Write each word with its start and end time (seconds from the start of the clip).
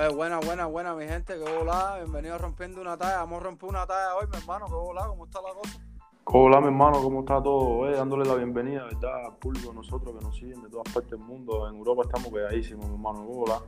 Oye, 0.00 0.14
buena, 0.14 0.38
buena, 0.40 0.64
buena, 0.64 0.94
mi 0.94 1.06
gente, 1.06 1.34
que 1.34 1.56
volá, 1.58 1.98
bienvenido 1.98 2.34
a 2.34 2.38
Rompiendo 2.38 2.80
una 2.80 2.96
Talla, 2.96 3.18
vamos 3.18 3.42
a 3.42 3.44
romper 3.44 3.68
una 3.68 3.86
talla 3.86 4.16
hoy, 4.16 4.26
mi 4.32 4.38
hermano, 4.38 4.64
que 4.64 4.72
volá, 4.72 5.06
¿cómo 5.06 5.26
está 5.26 5.42
la 5.42 5.52
cosa? 5.52 5.78
Hola, 6.24 6.58
mi 6.62 6.68
hermano, 6.68 7.02
¿cómo 7.02 7.20
está 7.20 7.42
todo? 7.42 7.86
Eh, 7.86 7.96
dándole 7.96 8.24
la 8.24 8.34
bienvenida, 8.36 8.84
¿verdad? 8.84 9.26
Al 9.26 9.36
público 9.36 9.68
de 9.68 9.74
nosotros 9.74 10.16
que 10.18 10.24
nos 10.24 10.34
siguen 10.34 10.62
de 10.62 10.70
todas 10.70 10.90
partes 10.90 11.10
del 11.10 11.18
mundo. 11.18 11.68
En 11.68 11.76
Europa 11.76 12.04
estamos 12.06 12.32
pegadísimos, 12.32 12.86
mi 12.86 12.94
hermano. 12.94 13.26
Hola. 13.28 13.62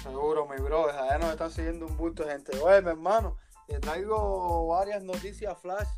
Seguro, 0.00 0.46
mi 0.46 0.62
bro, 0.62 0.90
allá 0.90 1.18
nos 1.18 1.30
están 1.30 1.50
siguiendo 1.50 1.86
un 1.86 1.96
bulto 1.96 2.24
de 2.24 2.30
gente. 2.30 2.56
Oye, 2.60 2.82
mi 2.82 2.90
hermano, 2.90 3.34
te 3.66 3.80
traigo 3.80 4.68
varias 4.68 5.02
noticias 5.02 5.58
flash. 5.58 5.88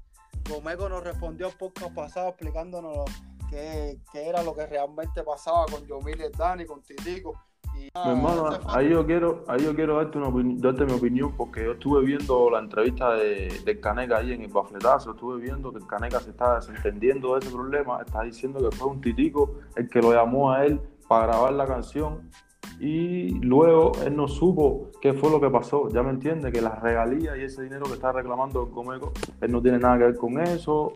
Gomeco 0.49 0.89
nos 0.89 1.05
respondió 1.05 1.51
podcast 1.51 1.95
pasado 1.95 2.29
explicándonos 2.31 3.11
qué, 3.51 3.99
qué 4.13 4.29
era 4.29 4.43
lo 4.43 4.55
que 4.55 4.67
realmente 4.67 5.23
pasaba 5.23 5.67
con 5.67 5.85
Yomil 5.87 6.21
y 6.21 6.37
Dani, 6.37 6.65
con 6.65 6.81
Titico. 6.83 7.35
Y, 7.77 7.89
Mi 8.05 8.11
hermano, 8.11 8.49
ese 8.51 8.61
fue- 8.61 8.73
ahí 8.79 8.89
yo 8.91 9.07
quiero, 9.07 9.45
ahí 9.49 9.65
yo 9.65 9.75
quiero 9.75 9.97
darte, 9.97 10.19
una 10.19 10.31
darte 10.61 10.85
mi 10.85 10.93
opinión 10.93 11.35
porque 11.37 11.65
yo 11.65 11.73
estuve 11.73 12.05
viendo 12.05 12.51
la 12.51 12.59
entrevista 12.61 13.13
de, 13.15 13.49
del 13.65 13.81
Caneca 13.81 14.19
ahí 14.19 14.33
en 14.33 14.43
el 14.43 14.49
bafletazo, 14.53 15.13
estuve 15.13 15.41
viendo 15.41 15.73
que 15.73 15.79
el 15.79 15.87
Caneca 15.87 16.21
se 16.21 16.31
está 16.31 16.57
desentendiendo 16.57 17.35
de 17.35 17.41
ese 17.41 17.51
problema, 17.51 18.01
está 18.01 18.23
diciendo 18.23 18.59
que 18.69 18.77
fue 18.77 18.89
un 18.89 19.01
titico 19.01 19.55
el 19.77 19.89
que 19.89 20.01
lo 20.03 20.13
llamó 20.13 20.53
a 20.53 20.65
él 20.67 20.81
para 21.09 21.27
grabar 21.29 21.53
la 21.55 21.67
canción 21.67 22.31
y 22.79 23.31
luego 23.41 23.93
él 24.05 24.15
no 24.17 24.29
supo 24.29 24.91
qué 25.01 25.13
fue 25.13 25.31
lo 25.31 25.41
que 25.41 25.51
pasó, 25.51 25.89
ya 25.89 26.03
me 26.03 26.11
entiende, 26.11 26.51
que 26.53 26.61
las 26.63 26.81
regalías 26.81 27.37
y 27.39 27.43
ese 27.43 27.63
dinero 27.63 27.85
que 27.87 27.95
está 27.95 28.13
reclamando 28.13 28.65
el 28.65 28.71
Comeco, 28.71 29.13
él 29.41 29.53
no 29.53 29.61
tiene 29.61 29.79
nada 29.79 29.99
que 29.99 30.05
ver 30.05 30.17
con 30.17 30.39
eso, 30.41 30.93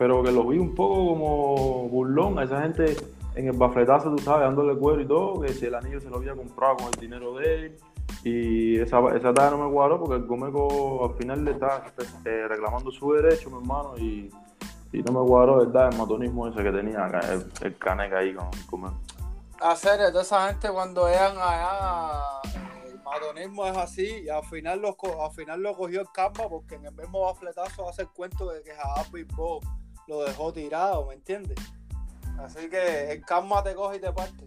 pero 0.00 0.22
que 0.22 0.32
lo 0.32 0.44
vi 0.46 0.56
un 0.58 0.74
poco 0.74 0.94
como 1.10 1.88
burlón 1.90 2.38
a 2.38 2.44
esa 2.44 2.62
gente 2.62 2.96
en 3.34 3.48
el 3.48 3.52
bafletazo, 3.52 4.10
tú 4.16 4.18
sabes, 4.22 4.46
dándole 4.46 4.74
cuero 4.78 5.02
y 5.02 5.06
todo, 5.06 5.42
que 5.42 5.50
si 5.50 5.66
el 5.66 5.74
anillo 5.74 6.00
se 6.00 6.08
lo 6.08 6.16
había 6.16 6.34
comprado 6.34 6.76
con 6.78 6.86
el 6.86 6.98
dinero 6.98 7.34
de 7.34 7.54
él. 7.54 7.76
Y 8.24 8.80
esa, 8.80 8.98
esa 9.14 9.34
talla 9.34 9.50
no 9.50 9.66
me 9.68 9.70
cuadró 9.72 10.00
porque 10.00 10.14
el 10.16 10.24
Gomeco 10.26 11.04
al 11.04 11.14
final 11.16 11.44
le 11.44 11.50
está 11.50 11.84
eh, 12.24 12.46
reclamando 12.48 12.90
su 12.90 13.12
derecho, 13.12 13.50
mi 13.50 13.58
hermano, 13.58 13.92
y, 13.98 14.30
y 14.90 15.02
no 15.02 15.20
me 15.20 15.28
cuadró, 15.28 15.58
¿verdad? 15.58 15.90
El 15.92 15.98
matonismo 15.98 16.48
ese 16.48 16.62
que 16.62 16.72
tenía 16.72 17.06
el, 17.30 17.52
el 17.60 17.76
caneca 17.78 18.18
ahí 18.20 18.34
con 18.34 18.46
el 18.46 18.66
Gomeco. 18.70 18.96
hacer 19.60 19.98
toda 20.10 20.22
esa 20.22 20.48
gente 20.48 20.70
cuando 20.70 21.06
llegan 21.08 21.36
allá, 21.36 22.22
el 22.86 22.98
matonismo 23.02 23.66
es 23.66 23.76
así, 23.76 24.22
y 24.24 24.28
al 24.30 24.44
final, 24.44 24.80
lo, 24.80 24.96
co- 24.96 25.22
al 25.22 25.32
final 25.32 25.60
lo 25.62 25.76
cogió 25.76 26.00
el 26.00 26.08
Canva 26.10 26.48
porque 26.48 26.76
en 26.76 26.86
el 26.86 26.94
mismo 26.94 27.20
bafletazo 27.20 27.86
hace 27.86 28.02
el 28.02 28.08
cuento 28.08 28.50
de 28.50 28.62
que 28.62 28.70
Javi 28.72 29.24
Bo 29.36 29.60
lo 30.10 30.24
dejó 30.24 30.52
tirado, 30.52 31.06
¿me 31.06 31.14
entiendes? 31.14 31.56
Así 32.38 32.68
que 32.68 33.12
el 33.12 33.24
Canva 33.24 33.62
te 33.62 33.74
coge 33.74 33.98
y 33.98 34.00
te 34.00 34.12
parte. 34.12 34.44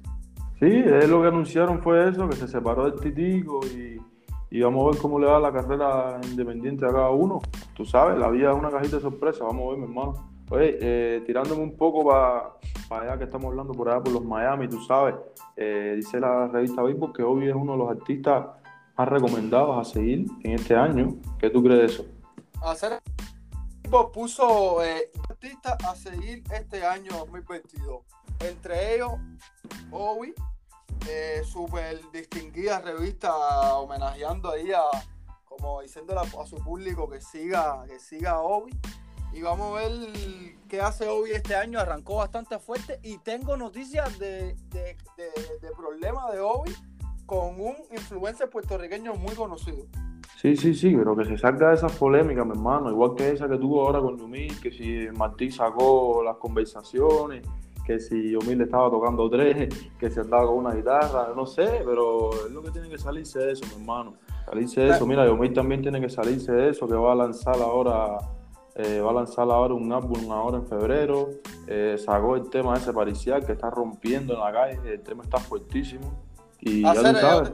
Sí, 0.59 0.83
es 0.85 1.07
lo 1.07 1.21
que 1.21 1.29
anunciaron 1.29 1.81
fue 1.81 2.09
eso, 2.09 2.27
que 2.27 2.35
se 2.35 2.47
separó 2.47 2.89
del 2.89 2.99
Titico 2.99 3.61
y, 3.67 3.97
y 4.51 4.61
vamos 4.61 4.85
a 4.85 4.91
ver 4.91 5.01
cómo 5.01 5.19
le 5.19 5.25
va 5.25 5.39
la 5.39 5.53
carrera 5.53 6.19
independiente 6.29 6.85
a 6.85 6.89
cada 6.89 7.09
uno. 7.11 7.39
Tú 7.73 7.85
sabes, 7.85 8.19
la 8.19 8.29
vida 8.29 8.51
es 8.51 8.57
una 8.57 8.69
cajita 8.69 8.97
de 8.97 9.01
sorpresa, 9.01 9.45
vamos 9.45 9.67
a 9.67 9.69
ver, 9.71 9.77
mi 9.79 9.85
hermano. 9.85 10.29
Oye, 10.49 10.77
eh, 10.81 11.23
tirándome 11.25 11.63
un 11.63 11.77
poco 11.77 12.03
para 12.89 13.05
allá 13.05 13.17
que 13.17 13.23
estamos 13.23 13.47
hablando 13.47 13.73
por 13.73 13.89
allá 13.89 14.03
por 14.03 14.13
los 14.13 14.25
Miami, 14.25 14.67
tú 14.67 14.81
sabes, 14.81 15.15
eh, 15.55 15.93
dice 15.95 16.19
la 16.19 16.47
revista 16.47 16.83
Billboard 16.83 17.13
que 17.13 17.23
Obi 17.23 17.47
es 17.47 17.55
uno 17.55 17.71
de 17.71 17.77
los 17.77 17.89
artistas 17.89 18.47
más 18.97 19.07
recomendados 19.07 19.79
a 19.79 19.89
seguir 19.89 20.27
en 20.43 20.51
este 20.51 20.75
año. 20.75 21.15
¿Qué 21.39 21.49
tú 21.49 21.63
crees 21.63 21.79
de 21.79 21.85
eso? 21.85 22.05
Hacer 22.61 22.99
puso 24.11 24.83
eh, 24.83 25.11
artistas 25.29 25.77
a 25.85 25.95
seguir 25.95 26.43
este 26.51 26.83
año 26.83 27.11
2022. 27.11 28.01
Entre 28.39 28.95
ellos, 28.95 29.11
Obi, 29.91 30.33
eh, 31.07 31.43
súper 31.45 32.01
distinguida 32.11 32.81
revista 32.81 33.35
homenajeando 33.77 34.49
ahí 34.49 34.71
a, 34.71 34.81
como 35.45 35.79
a, 35.79 36.47
su 36.47 36.55
público 36.63 37.07
que 37.07 37.21
siga, 37.21 37.85
que 37.87 37.99
siga 37.99 38.31
a 38.31 38.41
Obi. 38.41 38.71
Y 39.31 39.43
vamos 39.43 39.77
a 39.77 39.81
ver 39.81 40.11
qué 40.67 40.81
hace 40.81 41.07
Obi 41.07 41.31
este 41.31 41.55
año. 41.55 41.79
Arrancó 41.79 42.15
bastante 42.15 42.57
fuerte 42.57 42.99
y 43.03 43.19
tengo 43.19 43.57
noticias 43.57 44.17
de 44.17 44.55
problemas 45.77 46.33
de 46.33 46.39
Obi 46.39 46.75
con 47.27 47.61
un 47.61 47.75
influencer 47.91 48.49
puertorriqueño 48.49 49.13
muy 49.13 49.35
conocido. 49.35 49.85
Sí, 50.43 50.57
sí, 50.57 50.73
sí, 50.73 50.93
pero 50.93 51.15
que 51.15 51.23
se 51.23 51.37
salga 51.37 51.69
de 51.69 51.75
esas 51.75 51.93
polémicas, 51.93 52.45
mi 52.45 52.51
hermano, 52.51 52.91
igual 52.91 53.15
que 53.15 53.31
esa 53.31 53.47
que 53.47 53.57
tuvo 53.57 53.87
ahora 53.87 54.01
con 54.01 54.17
Yumil, 54.17 54.59
que 54.59 54.71
si 54.71 55.07
Martí 55.17 55.49
sacó 55.49 56.21
las 56.21 56.35
conversaciones, 56.35 57.47
que 57.85 57.97
si 57.97 58.31
Yumil 58.31 58.57
le 58.57 58.65
estaba 58.65 58.89
tocando 58.89 59.29
tres, 59.29 59.73
que 59.97 60.11
se 60.11 60.19
andaba 60.19 60.47
con 60.47 60.57
una 60.57 60.75
guitarra, 60.75 61.29
no 61.33 61.45
sé, 61.45 61.81
pero 61.85 62.31
es 62.45 62.51
lo 62.51 62.61
que 62.61 62.71
tiene 62.71 62.89
que 62.89 62.97
salirse 62.97 63.39
de 63.39 63.53
eso, 63.53 63.65
mi 63.67 63.81
hermano. 63.81 64.15
Salirse 64.43 64.81
de 64.81 64.89
eso, 64.89 65.05
mira, 65.05 65.25
Yumil 65.25 65.53
también 65.53 65.81
tiene 65.81 66.01
que 66.01 66.09
salirse 66.09 66.51
de 66.51 66.71
eso, 66.71 66.89
que 66.89 66.95
va 66.95 67.13
a 67.13 67.15
lanzar 67.15 67.55
ahora, 67.61 68.17
eh, 68.75 68.99
va 68.99 69.11
a 69.11 69.13
lanzar 69.13 69.49
ahora 69.49 69.73
un 69.73 69.93
álbum 69.93 70.29
ahora 70.29 70.57
en 70.57 70.67
febrero, 70.67 71.29
eh, 71.67 71.95
sacó 71.97 72.35
el 72.35 72.49
tema 72.49 72.73
ese 72.73 72.91
paricial 72.91 73.45
que 73.45 73.53
está 73.53 73.69
rompiendo 73.69 74.33
en 74.33 74.41
la 74.41 74.51
calle, 74.51 74.91
el 74.91 75.03
tema 75.03 75.23
está 75.23 75.37
fuertísimo, 75.37 76.21
y 76.59 76.81
ya 76.81 76.93
tú 76.95 77.01
sabes. 77.01 77.53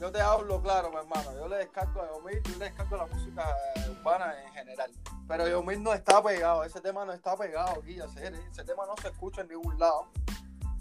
Yo 0.00 0.10
te 0.10 0.20
hablo 0.20 0.62
claro, 0.62 0.90
mi 0.90 0.96
hermano. 0.96 1.32
Yo 1.34 1.48
le 1.48 1.56
descargo 1.56 2.02
a 2.02 2.08
Yomil, 2.08 2.42
yo 2.42 2.58
le 2.58 2.64
descargo 2.66 2.96
la 2.96 3.06
música 3.06 3.44
eh, 3.76 3.90
urbana 3.90 4.34
en 4.44 4.52
general. 4.52 4.90
Pero 5.28 5.48
Yomil 5.48 5.82
no 5.82 5.92
está 5.92 6.22
pegado, 6.22 6.64
ese 6.64 6.80
tema 6.80 7.04
no 7.04 7.12
está 7.12 7.36
pegado 7.36 7.80
aquí, 7.80 8.00
hacer, 8.00 8.34
ese 8.34 8.64
tema 8.64 8.86
no 8.86 8.94
se 9.00 9.08
escucha 9.08 9.42
en 9.42 9.48
ningún 9.48 9.78
lado. 9.78 10.06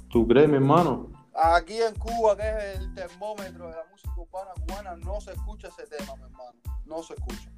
¿Tú 0.10 0.28
crees, 0.28 0.50
mi 0.50 0.56
hermano? 0.56 1.12
Aquí 1.36 1.82
en 1.82 1.96
Cuba, 1.96 2.36
que 2.36 2.48
es 2.48 2.80
el 2.80 2.94
termómetro 2.96 3.68
de 3.68 3.76
la 3.76 3.84
música 3.92 4.14
urbana 4.18 4.52
cubana, 4.66 4.96
no 4.96 5.22
se 5.22 5.32
escucha 5.32 5.68
ese 5.68 5.86
tema, 5.86 6.16
mi 6.16 6.24
hermano. 6.24 6.60
No 6.86 7.04
se 7.04 7.14
escucha. 7.14 7.52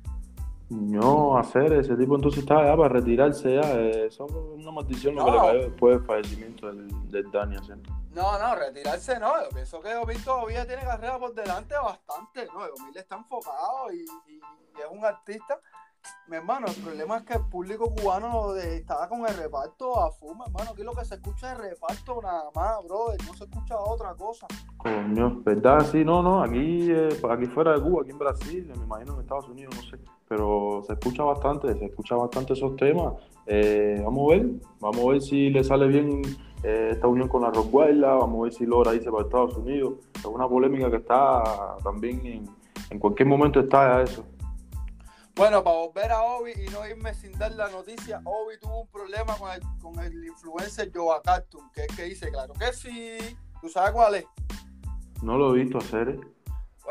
No, 0.72 1.38
hacer 1.38 1.74
ese 1.74 1.96
tipo 1.98 2.16
entonces 2.16 2.44
está 2.44 2.64
ya 2.66 2.78
para 2.78 2.88
retirarse 2.90 3.56
ya. 3.56 3.74
eh, 3.74 4.06
Eso 4.08 4.26
es 4.26 4.34
una 4.34 4.72
maldición 4.72 5.16
lo 5.16 5.26
que 5.26 5.32
le 5.32 5.38
cayó 5.38 5.60
después 5.70 5.98
del 5.98 6.06
fallecimiento 6.06 6.68
del, 6.68 7.12
del 7.12 7.30
Dani 7.30 7.58
Hacer. 7.58 7.78
No, 8.14 8.40
no, 8.40 8.56
retirarse 8.56 9.20
no. 9.20 9.34
Yo 9.44 9.50
pienso 9.50 9.82
que 9.82 9.92
Yomil 9.92 10.24
todavía 10.24 10.66
tiene 10.66 10.84
carrera 10.84 11.20
por 11.20 11.34
delante 11.34 11.76
bastante. 11.76 12.46
No, 12.54 12.62
Yomil 12.76 12.96
está 12.98 13.18
enfocado 13.18 13.92
y, 13.92 13.98
y- 14.28 14.36
y 14.38 14.80
es 14.82 14.88
un 14.90 15.04
artista. 15.04 15.60
Mi 16.28 16.38
hermano, 16.38 16.66
el 16.68 16.76
problema 16.82 17.18
es 17.18 17.24
que 17.24 17.34
el 17.34 17.46
público 17.48 17.94
cubano 17.94 18.56
estaba 18.56 19.08
con 19.10 19.28
el 19.28 19.36
reparto 19.38 20.02
a 20.02 20.10
fuma, 20.12 20.46
hermano. 20.48 20.72
Aquí 20.72 20.84
lo 20.84 20.94
que 20.94 21.04
se 21.06 21.16
escucha 21.16 21.52
es 21.52 21.58
reparto 21.60 22.22
nada 22.24 22.50
más, 22.56 22.84
brother. 22.86 23.20
No 23.28 23.34
se 23.34 23.44
escucha 23.44 23.78
otra 23.78 24.16
cosa. 24.16 24.48
Coño, 24.78 25.42
¿verdad? 25.44 25.86
Sí, 25.92 26.04
no, 26.06 26.24
no. 26.24 26.42
Aquí, 26.42 26.90
eh, 26.92 27.10
aquí 27.30 27.46
fuera 27.48 27.74
de 27.74 27.82
Cuba, 27.82 28.02
aquí 28.02 28.12
en 28.12 28.18
Brasil, 28.20 28.72
me 28.76 28.84
imagino 28.84 29.14
en 29.16 29.20
Estados 29.22 29.48
Unidos, 29.50 29.76
no 29.76 29.82
sé. 29.84 30.00
Pero 30.32 30.82
se 30.88 30.94
escucha 30.94 31.24
bastante, 31.24 31.78
se 31.78 31.88
escucha 31.88 32.16
bastante 32.16 32.54
esos 32.54 32.78
temas. 32.78 33.16
Eh, 33.46 34.00
vamos 34.02 34.32
a 34.32 34.38
ver, 34.38 34.50
vamos 34.80 35.02
a 35.02 35.10
ver 35.10 35.22
si 35.22 35.50
le 35.50 35.62
sale 35.62 35.88
bien 35.88 36.22
eh, 36.64 36.92
esta 36.94 37.08
unión 37.08 37.28
con 37.28 37.42
la 37.42 37.50
Rockweiler, 37.50 38.12
vamos 38.12 38.40
a 38.40 38.44
ver 38.44 38.54
si 38.54 38.66
logra 38.66 38.96
irse 38.96 39.12
para 39.12 39.26
Estados 39.26 39.58
Unidos. 39.58 39.96
Es 40.16 40.24
una 40.24 40.48
polémica 40.48 40.90
que 40.90 40.96
está 40.96 41.76
también 41.84 42.26
en, 42.26 42.50
en 42.92 43.00
cualquier 43.00 43.28
momento 43.28 43.60
está 43.60 43.98
ya 43.98 44.04
eso. 44.04 44.24
Bueno, 45.36 45.62
para 45.66 45.76
volver 45.76 46.12
a 46.14 46.24
Obi 46.24 46.52
y 46.66 46.72
no 46.72 46.88
irme 46.88 47.14
sin 47.14 47.38
dar 47.38 47.52
la 47.52 47.70
noticia, 47.70 48.22
Obi 48.24 48.58
tuvo 48.58 48.84
un 48.84 48.88
problema 48.88 49.36
con 49.38 49.52
el, 49.52 49.62
con 49.82 50.00
el 50.00 50.14
influencer 50.26 50.94
Joa 50.96 51.22
Cartoon, 51.22 51.70
que 51.74 51.82
es 51.82 51.94
que 51.94 52.04
dice, 52.04 52.32
claro 52.32 52.54
que 52.54 52.72
sí. 52.72 53.18
¿Tú 53.60 53.68
sabes 53.68 53.92
cuál 53.92 54.16
es? 54.16 54.26
No 55.22 55.38
lo 55.38 55.54
he 55.54 55.60
visto 55.60 55.80
hacer. 55.80 56.18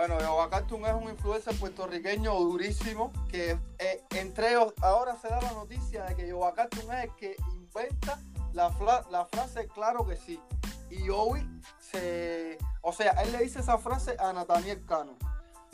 Bueno, 0.01 0.17
es 0.19 0.95
un 0.95 1.11
influencer 1.11 1.55
puertorriqueño 1.57 2.33
durísimo 2.33 3.13
que 3.31 3.59
eh, 3.79 4.03
entre 4.13 4.55
ahora 4.81 5.15
se 5.21 5.29
da 5.29 5.43
la 5.43 5.53
noticia 5.53 6.05
de 6.05 6.17
que 6.17 6.33
Joa 6.33 6.55
Cartoon 6.55 6.91
es 6.95 7.05
el 7.05 7.15
que 7.17 7.37
inventa 7.53 8.19
la, 8.55 8.73
la 9.11 9.27
frase 9.27 9.69
claro 9.69 10.07
que 10.07 10.17
sí. 10.17 10.41
Y 10.89 11.11
Obi 11.11 11.47
se... 11.79 12.57
O 12.81 12.95
sea, 12.95 13.11
él 13.23 13.33
le 13.33 13.43
dice 13.43 13.61
esa 13.61 13.77
frase 13.77 14.17
a 14.19 14.33
Nathaniel 14.33 14.83
Cano. 14.87 15.19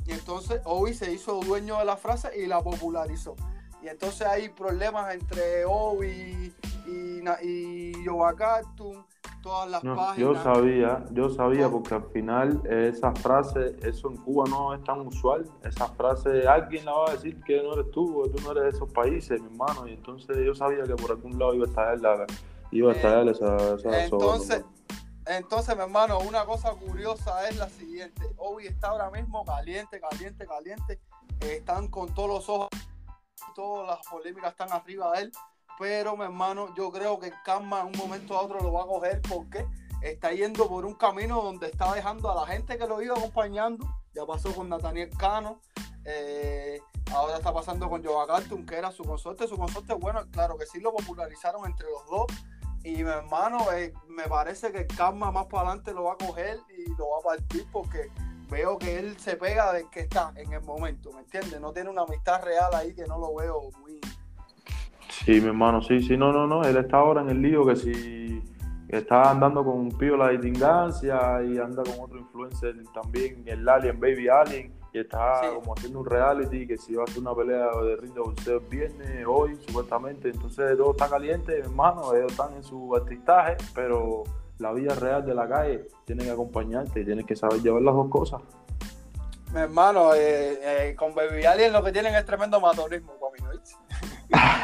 Y 0.05 0.11
entonces 0.11 0.61
Obi 0.64 0.93
se 0.93 1.12
hizo 1.12 1.38
dueño 1.43 1.79
de 1.79 1.84
la 1.84 1.96
frase 1.96 2.37
y 2.37 2.46
la 2.46 2.61
popularizó. 2.61 3.37
Y 3.81 3.87
entonces 3.87 4.26
hay 4.26 4.49
problemas 4.49 5.14
entre 5.14 5.64
Obi 5.67 6.52
y, 6.84 7.22
y 7.43 8.05
Cartoon, 8.37 9.06
todas 9.46 9.70
las 9.70 9.84
No, 9.84 9.94
páginas. 9.94 10.19
yo 10.19 10.43
sabía, 10.43 11.04
yo 11.12 11.31
sabía 11.31 11.69
porque 11.69 11.94
al 11.94 12.04
final 12.10 12.60
eh, 12.64 12.90
esa 12.93 13.12
frase, 13.14 13.76
eso 13.82 14.10
en 14.10 14.16
Cuba 14.16 14.44
no 14.48 14.75
es 14.75 14.82
tan 14.82 15.00
usual. 15.06 15.48
Esa 15.62 15.87
frase, 15.88 16.48
alguien 16.48 16.84
la 16.84 16.93
va 16.93 17.08
a 17.10 17.12
decir 17.12 17.40
que 17.44 17.62
no 17.62 17.75
eres 17.75 17.90
tú, 17.93 18.22
que 18.25 18.31
tú 18.31 18.43
no 18.43 18.50
eres 18.50 18.64
de 18.64 18.70
esos 18.70 18.93
países, 18.93 19.40
mi 19.40 19.46
hermano. 19.46 19.87
Y 19.87 19.93
entonces 19.93 20.37
yo 20.44 20.52
sabía 20.54 20.82
que 20.82 20.96
por 20.96 21.12
algún 21.12 21.38
lado 21.38 21.54
iba 21.54 21.64
a 21.64 21.69
estallar, 21.69 22.00
la, 22.00 22.26
iba 22.72 22.90
a 22.90 22.94
Eh, 22.94 22.96
estallar 22.96 23.28
esa, 23.28 23.56
esa 23.75 24.04
entonces, 24.04 24.64
Entonces, 25.26 25.76
mi 25.76 25.82
hermano, 25.82 26.19
una 26.20 26.44
cosa 26.44 26.70
curiosa 26.75 27.48
es 27.48 27.56
la 27.56 27.69
siguiente. 27.69 28.22
Obi 28.37 28.66
está 28.66 28.88
ahora 28.88 29.10
mismo 29.10 29.44
caliente, 29.44 30.00
caliente, 30.00 30.44
caliente. 30.46 31.00
Eh, 31.40 31.56
están 31.58 31.87
con 31.88 32.12
todos 32.14 32.28
los 32.28 32.48
ojos, 32.48 32.69
todas 33.54 33.87
las 33.88 34.06
polémicas 34.08 34.50
están 34.50 34.72
arriba 34.72 35.12
de 35.12 35.22
él. 35.22 35.32
Pero, 35.78 36.17
mi 36.17 36.25
hermano, 36.25 36.75
yo 36.75 36.90
creo 36.90 37.19
que 37.19 37.32
Karma 37.44 37.81
en 37.81 37.87
un 37.87 37.96
momento 37.96 38.37
a 38.37 38.43
otro 38.43 38.61
lo 38.61 38.73
va 38.73 38.82
a 38.82 38.87
coger 38.87 39.20
porque 39.23 39.67
está 40.02 40.32
yendo 40.32 40.69
por 40.69 40.84
un 40.84 40.94
camino 40.94 41.43
donde 41.43 41.67
está 41.67 41.93
dejando 41.93 42.31
a 42.31 42.34
la 42.34 42.46
gente 42.46 42.78
que 42.78 42.87
lo 42.87 43.02
iba 43.02 43.17
acompañando. 43.17 43.87
Ya 44.14 44.25
pasó 44.25 44.55
con 44.55 44.69
Nathaniel 44.69 45.11
Cano, 45.19 45.61
eh, 46.05 46.81
ahora 47.12 47.37
está 47.37 47.52
pasando 47.52 47.90
con 47.90 48.02
Joe 48.05 48.26
Cartoon, 48.26 48.64
que 48.64 48.76
era 48.76 48.90
su 48.90 49.05
consorte. 49.05 49.46
Su 49.46 49.56
consorte, 49.56 49.93
bueno, 49.94 50.25
claro 50.31 50.56
que 50.56 50.67
sí 50.67 50.81
lo 50.81 50.93
popularizaron 50.93 51.67
entre 51.67 51.87
los 51.90 52.06
dos. 52.06 52.26
Y 52.84 53.02
mi 53.02 53.11
hermano, 53.11 53.72
eh, 53.72 53.93
me 54.08 54.25
parece 54.25 54.70
que 54.70 54.79
el 54.79 54.87
karma 54.87 55.32
más 55.32 55.46
para 55.46 55.69
adelante 55.69 55.93
lo 55.93 56.05
va 56.05 56.12
a 56.12 56.17
coger 56.17 56.61
y 56.69 56.88
lo 56.96 57.11
va 57.11 57.19
a 57.19 57.37
partir 57.37 57.67
porque 57.72 58.11
veo 58.49 58.79
que 58.79 58.99
él 58.99 59.19
se 59.19 59.37
pega 59.37 59.72
del 59.72 59.90
que 59.90 60.00
está 60.00 60.32
en 60.37 60.52
el 60.52 60.62
momento, 60.62 61.12
¿me 61.12 61.20
entiendes? 61.20 61.61
No 61.61 61.72
tiene 61.72 61.90
una 61.90 62.02
amistad 62.02 62.43
real 62.43 62.72
ahí 62.75 62.94
que 62.94 63.05
no 63.06 63.19
lo 63.19 63.34
veo 63.34 63.70
muy... 63.81 64.00
Sí, 65.26 65.40
mi 65.40 65.49
hermano, 65.49 65.82
sí, 65.82 66.00
sí, 66.02 66.17
no, 66.17 66.32
no, 66.32 66.46
no, 66.46 66.62
él 66.62 66.76
está 66.76 66.99
ahora 66.99 67.20
en 67.20 67.31
el 67.31 67.43
lío 67.43 67.67
que 67.67 67.75
si 67.75 68.40
está 68.88 69.32
andando 69.32 69.64
con 69.64 69.75
un 69.75 69.88
pío 69.88 70.17
la 70.17 70.28
distingancia 70.28 71.43
y 71.43 71.58
anda 71.58 71.82
con 71.82 71.94
otro 71.99 72.19
influencer 72.20 72.76
también, 72.94 73.43
el 73.44 73.69
Alien, 73.69 73.99
Baby 73.99 74.28
Alien, 74.28 74.73
y 74.93 75.00
está 75.00 75.40
como 75.52 75.75
haciendo 75.75 75.99
un 75.99 76.06
reality 76.06 76.69
que 76.69 76.78
si 76.78 76.94
va 76.94 77.02
a 77.02 77.06
hacer 77.06 77.19
una 77.19 77.34
pelea 77.34 77.67
de 77.82 77.96
ring 77.96 78.14
de 78.14 78.20
boxeo 78.20 78.58
el 78.58 78.67
viernes, 78.67 79.26
hoy, 79.26 79.58
supuestamente, 79.67 80.28
entonces 80.28 80.76
todo 80.76 80.93
está 80.93 81.08
caliente, 81.08 81.56
mi 81.56 81.62
hermano, 81.62 82.14
ellos 82.14 82.31
están 82.31 82.55
en 82.55 82.62
su 82.62 82.94
artistaje, 82.94 83.56
pero 83.75 84.22
la 84.58 84.72
vida 84.75 84.94
real 84.94 85.26
de 85.26 85.34
la 85.34 85.49
calle 85.49 85.88
tiene 86.05 86.22
que 86.22 86.31
acompañarte 86.31 87.00
y 87.00 87.05
tienes 87.05 87.26
que 87.26 87.34
saber 87.34 87.61
llevar 87.61 87.82
las 87.82 87.96
dos 87.96 88.08
cosas. 88.11 88.43
Mi 89.52 89.58
hermano, 89.61 90.14
eh, 90.14 90.58
eh, 90.62 90.94
con 90.94 91.17
Baby 91.17 91.46
Alien 91.46 91.72
lo 91.72 91.82
que 91.82 91.90
tienen 91.90 92.14
es 92.14 92.25
tremendo 92.25 92.61
matorismo. 92.61 93.17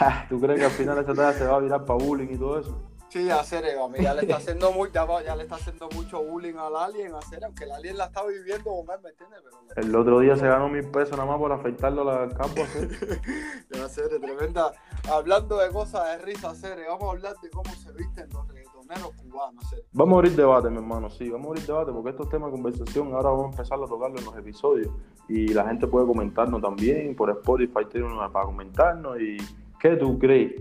¿Tú 0.29 0.41
crees 0.41 0.59
que 0.59 0.67
al 0.67 0.71
final 0.73 0.99
esta 0.99 1.15
tarea 1.15 1.33
se 1.33 1.47
va 1.47 1.57
a 1.57 1.61
virar 1.61 1.85
para 1.85 2.05
bullying 2.05 2.29
y 2.33 2.39
todo 2.39 2.59
eso? 2.59 2.93
Sí, 3.13 3.29
a 3.29 3.41
a 3.41 3.89
mí 3.89 3.99
ya 4.01 4.15
le 4.15 4.23
está 4.23 4.37
haciendo 4.37 4.73
muy, 4.73 4.91
ya, 4.91 5.37
le 5.37 5.43
está 5.43 5.57
haciendo 5.57 5.87
mucho 5.95 6.23
bullying 6.23 6.55
al 6.55 6.75
alien, 6.75 7.13
a 7.13 7.19
hacer, 7.19 7.45
aunque 7.45 7.65
el 7.65 7.73
alien 7.73 7.99
la 7.99 8.07
está 8.07 8.25
viviendo 8.25 8.71
¿me 8.87 8.95
entiendes? 8.95 9.41
el 9.77 9.95
otro 9.95 10.21
día 10.21 10.35
se 10.35 10.47
ganó 10.47 10.71
mil 10.71 10.89
pesos 10.89 11.19
nada 11.19 11.27
más 11.27 11.39
por 11.39 11.53
afeitarlo 11.53 12.11
al 12.11 12.33
campo, 12.33 12.63
ya, 13.71 13.85
hacer, 13.85 14.09
tremenda. 14.19 14.73
Hablando 15.13 15.59
de 15.59 15.69
cosas 15.69 16.07
de 16.07 16.25
risa, 16.25 16.53
hacer, 16.53 16.79
vamos 16.89 17.05
a 17.05 17.11
hablar 17.11 17.37
de 17.43 17.51
cómo 17.51 17.71
se 17.75 17.93
visten 17.93 18.31
los 18.33 18.49
reggaetoneros 18.49 19.13
cubanos. 19.23 19.75
Vamos 19.93 20.15
a 20.15 20.19
abrir 20.19 20.35
debate, 20.35 20.71
mi 20.71 20.79
hermano, 20.79 21.11
sí, 21.11 21.29
vamos 21.29 21.49
a 21.49 21.51
abrir 21.51 21.67
debate, 21.67 21.93
porque 21.93 22.11
estos 22.11 22.31
temas 22.31 22.51
de 22.51 22.53
conversación 22.53 23.13
ahora 23.13 23.29
vamos 23.29 23.45
a 23.45 23.51
empezar 23.51 23.79
a 23.79 23.87
tocarlo 23.87 24.19
en 24.21 24.25
los 24.25 24.39
episodios 24.39 24.91
y 25.29 25.49
la 25.49 25.67
gente 25.67 25.87
puede 25.87 26.07
comentarnos 26.07 26.63
también 26.63 27.15
por 27.15 27.29
Spotify, 27.29 27.85
tiene 27.91 28.07
una 28.07 28.33
para 28.33 28.47
comentarnos 28.47 29.21
y 29.21 29.37
¿qué 29.83 29.97
tú 29.97 30.17
crees 30.17 30.53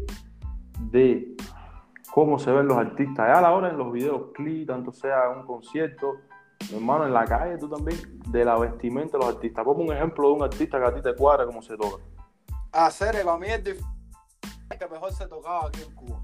de 0.89 1.37
cómo 2.11 2.39
se 2.39 2.51
ven 2.51 2.67
los 2.67 2.77
artistas. 2.77 3.37
a 3.37 3.39
la 3.39 3.53
hora 3.53 3.69
en 3.69 3.77
los 3.77 3.91
videos 3.91 4.31
clips, 4.33 4.65
tanto 4.65 4.91
sea 4.91 5.29
un 5.29 5.45
concierto, 5.45 6.15
hermano, 6.73 7.05
en 7.05 7.13
la 7.13 7.25
calle, 7.25 7.59
tú 7.59 7.69
también, 7.69 7.99
de 8.31 8.43
la 8.43 8.57
vestimenta 8.57 9.17
de 9.17 9.23
los 9.23 9.35
artistas. 9.35 9.63
Pongo 9.63 9.83
un 9.83 9.93
ejemplo 9.93 10.27
de 10.27 10.33
un 10.33 10.43
artista 10.43 10.79
que 10.79 10.85
a 10.85 10.93
ti 10.95 11.01
te 11.03 11.15
cuadra 11.15 11.45
cómo 11.45 11.61
se 11.61 11.77
toca. 11.77 12.03
Hacer, 12.71 13.23
para 13.23 13.37
mí 13.37 13.45
es 13.47 13.61
que 13.61 14.87
mejor 14.89 15.13
se 15.13 15.27
tocaba 15.27 15.67
aquí 15.67 15.83
en 15.87 15.93
Cuba. 15.93 16.19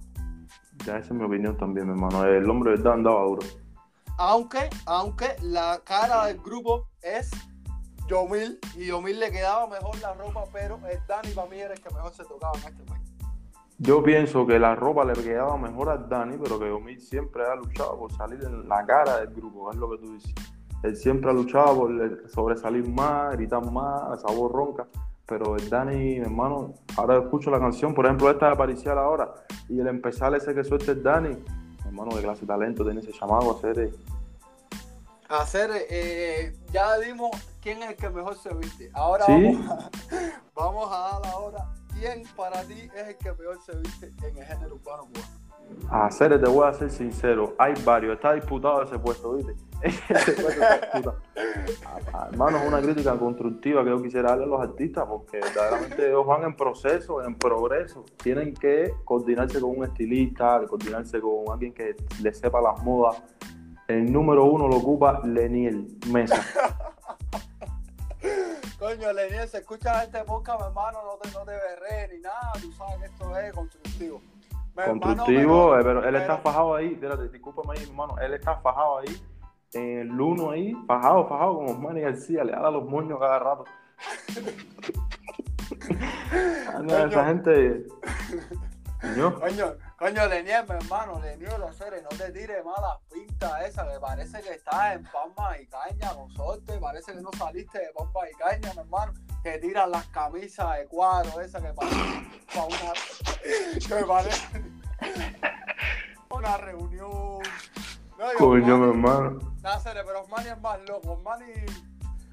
Ya, 0.84 0.98
esa 0.98 1.10
es 1.10 1.12
mi 1.12 1.24
opinión 1.24 1.56
también, 1.56 1.86
mi 1.86 1.94
hermano. 1.94 2.26
El 2.26 2.50
hombre 2.50 2.72
de 2.72 2.78
verdad 2.78 2.94
andaba 2.94 3.22
duro. 3.26 3.46
Aunque, 4.18 4.70
aunque 4.88 5.36
la 5.44 5.82
cara 5.84 6.26
del 6.26 6.40
grupo 6.40 6.88
es 7.04 7.30
Yomil, 8.08 8.60
y 8.76 8.88
Yomil 8.88 9.20
le 9.20 9.32
quedaba 9.32 9.68
mejor 9.68 10.00
la 10.00 10.14
ropa, 10.14 10.44
pero 10.52 10.80
el 10.90 11.00
Dani 11.08 11.30
para 11.32 11.50
mí 11.50 11.58
era 11.60 11.74
el 11.74 11.82
que 11.82 11.94
mejor 11.94 12.14
se 12.14 12.24
tocaba 12.24 12.54
en 12.58 12.74
este 12.74 12.84
país. 12.84 13.08
Yo 13.80 14.02
pienso 14.02 14.48
que 14.48 14.58
la 14.58 14.74
ropa 14.76 15.06
le 15.06 15.14
quedaba 15.14 15.56
mejor 15.58 15.90
a 15.90 15.98
Dani, 15.98 16.38
pero 16.42 16.58
que 16.58 16.72
Omid 16.72 17.00
siempre 17.00 17.44
ha 17.46 17.56
luchado 17.56 18.00
por 18.00 18.12
salir 18.12 18.44
en 18.44 18.68
la 18.68 18.86
cara 18.86 19.20
del 19.20 19.34
grupo, 19.34 19.72
es 19.72 19.78
lo 19.78 19.90
que 19.92 19.98
tú 19.98 20.14
dices. 20.14 20.34
Él 20.84 20.96
siempre 20.96 21.30
ha 21.30 21.34
luchado 21.34 21.76
por 21.76 22.30
sobresalir 22.30 22.88
más, 22.88 23.34
gritar 23.34 23.64
más, 23.72 24.20
esa 24.20 24.34
voz 24.34 24.52
ronca. 24.52 24.88
Pero 25.26 25.58
el 25.58 25.70
Dani, 25.70 25.96
mi 25.96 26.18
hermano, 26.20 26.74
ahora 26.96 27.18
escucho 27.18 27.52
la 27.52 27.60
canción, 27.60 27.94
por 27.94 28.06
ejemplo, 28.06 28.32
esta 28.32 28.48
de 28.48 28.54
Apariciar 28.54 28.98
ahora, 28.98 29.34
y 29.68 29.80
el 29.80 29.88
empezar 29.88 30.34
ese 30.34 30.56
que 30.56 30.64
suelte 30.64 30.92
el 30.92 31.04
Dani, 31.04 31.38
hermano 31.86 32.16
de 32.16 32.22
clase 32.22 32.46
talento, 32.46 32.84
tiene 32.86 33.02
ese 33.02 33.12
llamado 33.12 33.52
a 33.52 33.58
hacer. 33.58 33.92
Hacer, 35.30 35.70
eh, 35.90 36.56
ya 36.72 36.98
dimos 37.00 37.32
quién 37.62 37.84
es 37.84 37.90
el 37.90 37.96
que 37.96 38.10
mejor 38.10 38.38
se 38.38 38.54
viste. 38.54 38.90
Ahora 38.94 39.26
vamos, 39.28 39.70
a, 39.70 39.90
vamos 40.56 40.92
a 40.92 41.20
dar 41.20 41.34
ahora 41.34 41.68
¿quién 42.00 42.24
para 42.36 42.62
ti 42.64 42.90
es 42.96 43.08
el 43.08 43.18
que 43.18 43.34
peor 43.34 43.58
se 43.66 43.76
viste 43.78 44.12
en 44.24 44.38
el 44.38 44.46
género 44.46 44.76
urbano 44.76 45.04
cubano? 45.06 45.48
A 45.90 46.10
te 46.10 46.38
voy 46.38 46.66
a 46.66 46.74
ser 46.74 46.90
sincero, 46.90 47.54
hay 47.58 47.74
varios, 47.84 48.16
está 48.16 48.34
disputado 48.34 48.84
ese 48.84 48.98
puesto, 48.98 49.34
¿viste? 49.34 49.54
ese 49.82 50.32
puesto 50.42 50.62
está 51.68 52.30
Hermano, 52.32 52.58
es 52.60 52.68
una 52.68 52.82
crítica 52.82 53.18
constructiva 53.18 53.84
que 53.84 53.90
yo 53.90 54.02
quisiera 54.02 54.30
darle 54.30 54.46
a 54.46 54.48
los 54.48 54.62
artistas, 54.62 55.06
porque 55.06 55.40
verdaderamente 55.40 56.08
ellos 56.08 56.26
van 56.26 56.44
en 56.44 56.56
proceso, 56.56 57.22
en 57.22 57.36
progreso. 57.36 58.06
Tienen 58.24 58.54
que 58.54 58.94
coordinarse 59.04 59.60
con 59.60 59.78
un 59.78 59.84
estilista, 59.84 60.62
coordinarse 60.70 61.20
con 61.20 61.52
alguien 61.52 61.74
que 61.74 61.96
les 62.22 62.38
sepa 62.38 62.62
las 62.62 62.82
modas. 62.82 63.22
El 63.88 64.12
número 64.12 64.46
uno 64.46 64.68
lo 64.68 64.78
ocupa 64.78 65.22
Leniel 65.24 65.88
Mesa. 66.12 66.44
Coño, 68.80 69.14
Leniel, 69.14 69.48
se 69.48 69.60
escucha 69.60 70.04
este 70.04 70.26
podcast, 70.26 70.60
mi 70.60 70.66
hermano, 70.68 71.00
no 71.04 71.18
te, 71.18 71.32
no 71.32 71.46
te 71.46 71.52
berré 71.52 72.10
ni 72.14 72.20
nada, 72.22 72.52
tú 72.62 72.72
sabes 72.74 72.98
que 73.00 73.06
esto 73.06 73.38
es 73.38 73.54
constructivo. 73.54 74.22
constructivo, 74.76 75.78
eh, 75.78 75.84
pero, 75.84 76.06
él 76.08 76.16
está 76.16 76.38
fajado 76.38 76.76
ahí, 76.76 76.94
espérate, 76.94 77.30
discúlpame 77.30 77.78
ahí, 77.78 77.86
hermano, 77.88 78.18
él 78.20 78.34
está 78.34 78.58
fajado 78.58 79.00
ahí, 79.00 79.22
en 79.74 80.00
el 80.00 80.20
uno 80.20 80.52
ahí, 80.52 80.76
fajado, 80.86 81.26
fajado, 81.28 81.56
como 81.56 81.74
Manny 81.76 82.02
García, 82.02 82.44
le 82.44 82.52
da 82.52 82.70
los 82.70 82.84
moños 82.86 83.18
cada 83.20 83.40
rato. 83.40 83.64
esa 87.08 87.26
gente... 87.26 87.88
Coño, 89.40 89.74
Coño, 89.98 90.28
Leniel, 90.28 90.64
mi 90.70 90.76
hermano, 90.76 91.20
Leniel, 91.20 91.64
hacer, 91.64 92.04
no 92.04 92.10
te 92.10 92.32
tires 92.32 92.64
malas 92.64 93.00
pintas 93.12 93.66
esa, 93.66 93.92
que 93.92 94.00
parece 94.00 94.42
que 94.42 94.54
estás 94.54 94.94
en 94.96 95.04
Palma 95.06 95.58
y 95.60 95.66
Caña, 95.66 96.12
sorte, 96.36 96.78
parece 96.78 97.14
que 97.14 97.22
no 97.22 97.32
saliste 97.36 97.80
de 97.80 97.92
Palma 97.94 98.30
y 98.32 98.36
Caña, 98.36 98.74
mi 98.76 98.80
hermano, 98.82 99.14
que 99.42 99.58
tiras 99.58 99.90
las 99.90 100.06
camisas 100.10 100.78
de 100.78 100.86
cuadro, 100.86 101.42
esa 101.42 101.60
que 101.60 101.74
parece 101.74 101.98
una, 102.54 103.98
que 103.98 104.06
parece 104.06 104.64
una 106.30 106.58
reunión. 106.58 107.40
Coño, 108.38 108.78
mi 108.78 108.90
hermano. 108.90 109.56
Nada, 109.64 110.04
pero 110.06 110.22
Osmani 110.22 110.50
es 110.50 110.62
más 110.62 110.80
loco, 110.88 111.14
Osmani, 111.14 111.54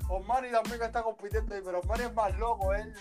Osmani 0.06 0.50
también 0.50 0.80
que 0.80 0.84
está 0.84 1.02
compitiendo 1.02 1.54
ahí, 1.54 1.62
pero 1.64 1.80
Osmani 1.80 2.02
es 2.02 2.12
más 2.12 2.38
loco, 2.38 2.74
él... 2.74 2.94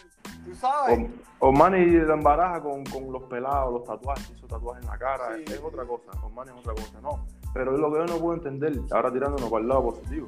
¿Tú 0.45 0.55
sabes? 0.55 1.09
Omani 1.39 1.85
la 1.85 2.13
embaraja 2.13 2.62
con, 2.62 2.83
con, 2.85 3.12
los 3.12 3.23
pelados, 3.23 3.73
los 3.73 3.83
tatuajes, 3.83 4.29
esos 4.31 4.47
tatuajes 4.47 4.83
en 4.83 4.89
la 4.89 4.97
cara, 4.97 5.38
es 5.38 5.62
otra 5.62 5.85
cosa. 5.85 6.12
Omani 6.23 6.51
es 6.51 6.57
otra 6.57 6.73
cosa, 6.73 7.01
no. 7.01 7.25
Pero 7.53 7.75
es 7.75 7.79
lo 7.79 7.91
que 7.91 8.00
yo 8.00 8.05
no 8.05 8.17
puedo 8.17 8.33
entender, 8.35 8.79
ahora 8.91 9.12
tirándonos 9.12 9.50
para 9.50 9.62
el 9.62 9.67
lado 9.67 9.83
positivo, 9.83 10.27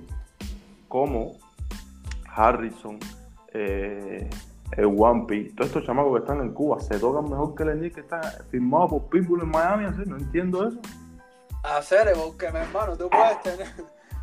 cómo 0.88 1.34
Harrison, 2.36 3.00
eh, 3.54 4.30
el 4.74 4.86
One 4.86 5.26
Piece, 5.26 5.56
todos 5.56 5.68
estos 5.68 5.86
chamacos 5.86 6.14
que 6.14 6.20
están 6.20 6.42
en 6.42 6.54
Cuba 6.54 6.80
se 6.80 7.00
tocan 7.00 7.30
mejor 7.30 7.56
que 7.56 7.64
el 7.64 7.92
que 7.92 8.02
está 8.02 8.22
firmado 8.50 8.90
por 8.90 9.04
Pitbull 9.10 9.42
en 9.42 9.50
Miami, 9.50 9.86
así, 9.86 10.02
no 10.06 10.18
entiendo 10.18 10.68
eso. 10.68 10.80
Hacer, 11.64 12.14
porque 12.14 12.52
mi 12.52 12.60
hermano, 12.60 12.96
tú 12.96 13.10
puedes 13.10 13.42
tener, 13.42 13.74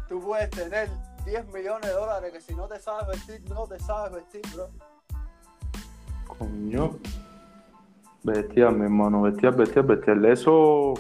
tú 0.09 0.21
puedes 0.21 0.51
tener 0.51 0.89
10 1.25 1.47
millones 1.49 1.89
de 1.89 1.93
dólares 1.93 2.33
que 2.33 2.41
si 2.41 2.55
no 2.55 2.69
te 2.69 2.79
sabes 2.79 3.09
vestir, 3.09 3.51
no 3.51 3.67
te 3.67 3.79
sabes 3.81 4.13
vestir, 4.13 4.43
bro. 4.55 4.69
Coño. 6.39 6.99
Bestial, 8.23 8.77
mi 8.77 8.85
hermano, 8.85 9.23
bestial, 9.23 9.55
bestial, 9.55 9.85
bestial. 9.85 10.25
Eso, 10.27 10.95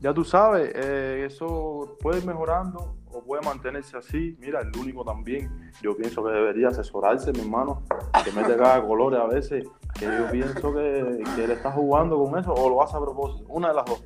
ya 0.00 0.14
tú 0.14 0.24
sabes, 0.24 0.72
eh, 0.74 1.24
eso 1.26 1.96
puede 2.00 2.18
ir 2.18 2.26
mejorando 2.26 2.96
o 3.10 3.22
puede 3.22 3.42
mantenerse 3.44 3.96
así. 3.96 4.36
Mira, 4.38 4.60
el 4.60 4.70
único 4.78 5.04
también, 5.04 5.72
yo 5.82 5.96
pienso 5.96 6.22
que 6.24 6.30
debería 6.30 6.68
asesorarse, 6.68 7.32
mi 7.32 7.40
hermano, 7.40 7.82
que 8.24 8.32
mete 8.32 8.56
cada 8.56 8.86
colores 8.86 9.20
a 9.20 9.26
veces, 9.26 9.66
que 9.98 10.04
yo 10.04 10.30
pienso 10.30 10.72
que, 10.72 11.24
que 11.34 11.44
él 11.44 11.50
está 11.50 11.72
jugando 11.72 12.22
con 12.22 12.38
eso 12.38 12.52
o 12.52 12.68
lo 12.68 12.82
hace 12.82 12.96
a 12.96 13.00
propósito. 13.00 13.44
Una 13.48 13.68
de 13.68 13.74
las 13.74 13.84
dos. 13.84 14.04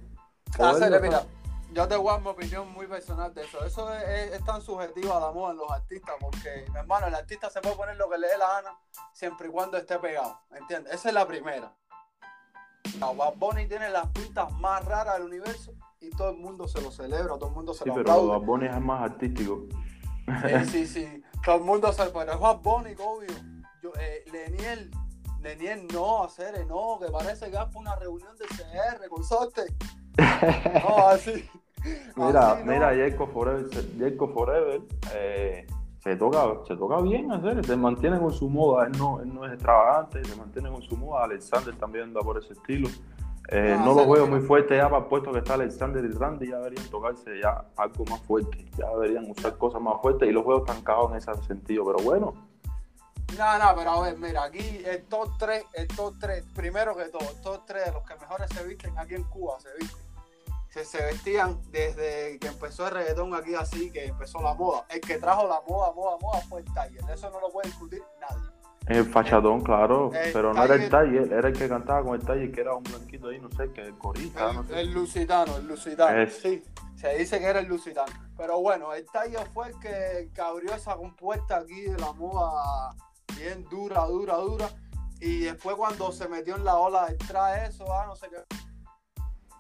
mira, 1.03 1.23
yo 1.73 1.89
te 1.89 1.97
voy 1.97 2.15
a 2.15 2.19
mi 2.19 2.29
opinión 2.29 2.71
muy 2.73 2.87
personal 2.87 3.33
de 3.35 3.43
eso. 3.43 3.65
Eso 3.65 3.93
es, 3.95 4.45
tan 4.45 4.61
subjetivo 4.61 5.17
al 5.17 5.25
amor 5.25 5.53
en 5.53 5.59
los 5.59 5.71
artistas, 5.71 6.15
porque, 6.21 6.67
mi 6.71 6.79
hermano, 6.79 7.07
el 7.07 7.15
artista 7.15 7.51
se 7.51 7.61
puede 7.61 7.77
poner 7.77 7.97
lo 7.97 8.09
que 8.11 8.19
le 8.19 8.29
dé 8.29 8.39
la 8.39 8.49
gana 8.49 8.79
siempre 9.13 9.49
y 9.49 9.51
cuando 9.51 9.79
esté 9.79 9.99
pegado. 9.99 10.39
¿Entiendes? 10.55 10.95
Esa 10.95 11.09
es 11.09 11.15
la 11.15 11.27
primera. 11.27 11.73
Bad 12.99 13.35
Bunny 13.37 13.67
tiene 13.67 13.91
las 13.91 14.07
pintas 14.09 14.53
más 14.53 14.85
raras 14.85 15.15
del 15.15 15.25
universo 15.25 15.73
y 16.01 16.11
todo 16.11 16.31
el 16.31 16.37
mundo 16.37 16.69
se 16.69 16.81
lo 16.81 16.91
celebra, 16.91 17.35
todo 17.35 17.49
el 17.49 17.55
mundo 17.55 17.75
se 17.75 17.85
sí, 17.85 17.89
lo 17.89 17.95
pero 17.95 18.27
Bad 18.27 18.41
Bunny 18.41 18.67
es 18.67 18.81
más 18.81 19.03
artístico. 19.11 19.67
Sí, 20.27 20.65
sí, 20.71 20.87
sí. 20.87 21.23
Todo 21.45 21.57
el 21.57 21.63
mundo 21.63 21.93
se 21.93 22.05
pero 22.07 22.33
es 22.33 22.41
Bad 22.41 22.59
Bunny, 22.59 22.95
obvio. 22.99 23.31
Yo, 23.83 23.93
eh, 23.99 24.25
Leniel, 24.31 24.91
Leniel 25.41 25.87
no, 25.93 26.23
hacer 26.25 26.65
no, 26.67 26.99
que 27.01 27.11
parece 27.11 27.51
que 27.51 27.57
es 27.57 27.75
una 27.75 27.97
reunión 27.97 28.37
de 28.37 28.47
CR 28.47 29.09
con 29.09 29.25
sorte. 29.25 29.63
No, 30.85 31.09
así. 31.09 31.49
Mira, 32.17 32.57
no. 32.59 32.65
mira, 32.65 32.95
Jacob 32.95 33.33
Forever, 33.33 33.67
Jacob 33.99 34.33
Forever 34.33 34.81
eh, 35.15 35.67
se 36.03 36.17
toca, 36.17 36.47
se 36.67 36.77
toca 36.77 37.01
bien 37.01 37.31
hacer, 37.33 37.65
se 37.65 37.77
mantiene 37.77 38.19
con 38.19 38.33
su 38.33 38.49
moda, 38.49 38.87
él 38.87 38.93
no, 38.99 39.21
él 39.21 39.33
no 39.33 39.47
es 39.47 39.53
extravagante, 39.53 40.25
se 40.25 40.37
mantiene 40.37 40.71
con 40.71 40.83
su 40.83 40.97
moda, 40.97 41.25
Alexander 41.25 41.75
también 41.77 42.05
anda 42.05 42.21
por 42.21 42.39
ese 42.39 42.53
estilo. 42.53 42.89
Eh, 43.49 43.77
No, 43.79 43.87
no 43.87 43.95
lo 43.95 44.11
veo 44.11 44.27
muy 44.27 44.41
fuerte 44.41 44.77
ya 44.77 44.89
para 44.89 45.03
el 45.03 45.09
puesto 45.09 45.33
que 45.33 45.39
está 45.39 45.55
Alexander 45.55 46.05
y 46.05 46.09
Randy, 46.09 46.49
ya 46.49 46.59
deberían 46.59 46.89
tocarse 46.89 47.41
ya 47.41 47.65
algo 47.77 48.05
más 48.07 48.21
fuerte, 48.23 48.65
ya 48.77 48.89
deberían 48.91 49.31
usar 49.31 49.57
cosas 49.59 49.81
más 49.81 50.01
fuertes 50.01 50.29
y 50.29 50.33
los 50.33 50.45
juegos 50.45 50.69
están 50.69 50.83
cagados 50.85 51.11
en 51.13 51.17
ese 51.19 51.35
sentido, 51.47 51.85
pero 51.85 51.99
bueno, 52.05 52.35
No, 53.39 53.59
no, 53.59 53.75
pero 53.77 53.91
a 53.91 54.03
ver, 54.03 54.19
mira, 54.19 54.45
aquí 54.45 54.83
el 54.85 55.05
top 55.05 55.29
3, 55.39 55.65
el 55.75 55.89
top 55.89 56.15
3, 56.21 56.45
primero 56.55 56.95
que 56.95 57.05
todo, 57.07 57.29
el 57.31 57.41
top 57.41 57.63
3 57.67 57.87
de 57.87 57.93
los 57.93 58.03
que 58.05 58.15
mejores 58.17 58.51
se 58.51 58.65
visten 58.67 58.99
aquí 58.99 59.15
en 59.15 59.25
Cuba 59.25 59.59
se 59.59 59.69
visten. 59.81 60.02
Se, 60.73 60.85
se 60.87 61.03
vestían 61.05 61.61
desde 61.71 62.39
que 62.39 62.47
empezó 62.49 62.87
el 62.89 62.95
reggaetón 62.95 63.35
aquí 63.35 63.55
así, 63.55 63.91
que 63.91 64.07
empezó 64.07 64.41
la 64.41 64.55
moda. 64.55 64.87
El 64.89 65.01
que 65.03 65.19
trajo 65.19 65.47
la 65.47 65.61
moda, 65.69 65.93
moda, 65.93 66.17
moda 66.21 66.41
fue 66.49 66.61
el 66.61 66.67
Tiger. 66.67 67.11
Eso 67.13 67.29
no 67.31 67.41
lo 67.41 67.51
puede 67.51 67.69
discutir 67.69 68.03
nadie. 68.21 68.49
el 68.87 69.05
fachadón, 69.05 69.61
claro, 69.61 70.11
el 70.15 70.33
pero 70.33 70.55
no 70.55 70.65
era 70.65 70.75
el 70.77 70.91
Tiger- 70.91 71.31
era 71.31 71.49
el 71.49 71.55
que 71.59 71.69
cantaba 71.69 72.03
con 72.03 72.15
el 72.15 72.21
Tiger, 72.27 72.51
que 72.53 72.61
era 72.63 72.75
un 72.75 72.83
blanquito 72.85 73.29
ahí, 73.29 73.39
no 73.39 73.51
sé, 73.51 73.71
que 73.73 73.83
el 73.83 73.99
corista, 73.99 74.53
no 74.55 74.63
El, 74.63 74.67
sé. 74.69 74.81
el 74.81 74.93
Lusitano, 74.95 75.57
el 75.57 75.67
Lusitano. 75.69 76.23
Es. 76.23 76.39
Sí, 76.39 76.65
se 76.97 77.17
dice 77.19 77.39
que 77.39 77.45
era 77.47 77.61
el 77.61 77.67
Lusitano. 77.67 78.13
Pero 78.37 78.59
bueno, 78.61 78.95
el 78.95 79.05
Tiger 79.07 79.47
fue 79.53 79.69
el 79.69 79.79
que, 79.79 80.31
que 80.35 80.41
abrió 80.41 80.75
esa 80.75 80.97
compuerta 80.97 81.59
aquí 81.59 81.83
de 81.83 81.99
la 81.99 82.13
moda 82.15 82.95
bien 83.37 83.65
dura, 83.71 84.05
dura, 84.07 84.37
dura. 84.37 84.69
Y 85.21 85.41
después 85.43 85.77
cuando 85.77 86.11
se 86.13 86.27
metió 86.29 86.57
en 86.57 86.65
la 86.65 86.77
ola 86.77 87.07
del 87.07 87.19
traje 87.19 87.67
eso, 87.69 87.85
ah, 87.93 88.07
no 88.07 88.17
sé 88.17 88.29
qué. 88.31 88.39